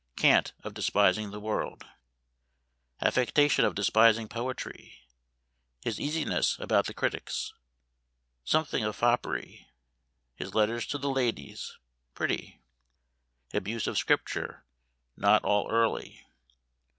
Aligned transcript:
Cant 0.15 0.53
of 0.63 0.73
despising 0.73 1.29
the 1.29 1.39
world. 1.39 1.85
Affectation 3.01 3.63
of 3.65 3.75
despising 3.75 4.27
poetry. 4.29 5.03
His 5.83 5.99
easiness 5.99 6.57
about 6.57 6.87
the 6.87 6.93
critics.. 6.95 7.53
Something 8.43 8.83
of 8.83 8.95
foppery. 8.95 9.67
His 10.33 10.55
letters 10.55 10.87
to 10.87 10.97
the 10.97 11.11
ladies 11.11 11.77
pretty. 12.15 12.63
Abuse 13.53 13.85
of 13.85 13.95
Scripture 13.95 14.65
not 15.15 15.43
all 15.43 15.69
early. 15.69 16.25